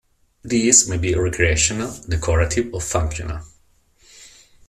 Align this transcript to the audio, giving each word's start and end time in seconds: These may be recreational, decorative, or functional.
These 0.41 0.89
may 0.89 0.97
be 0.97 1.13
recreational, 1.13 1.95
decorative, 2.09 2.73
or 2.73 2.81
functional. 2.81 3.41